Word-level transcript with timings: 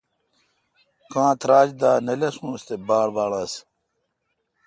کاں 1.11 1.33
تراچ 1.39 1.69
دا 1.81 1.91
نہ 2.05 2.13
لسونس 2.19 2.61
تے 2.67 2.75
باڑ 2.87 3.07
باڑ 3.15 3.31
انس 3.39 3.53